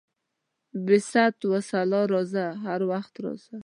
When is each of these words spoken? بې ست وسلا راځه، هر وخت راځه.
بې 0.85 0.97
ست 1.11 1.37
وسلا 1.51 2.01
راځه، 2.13 2.45
هر 2.65 2.81
وخت 2.91 3.13
راځه. 3.23 3.55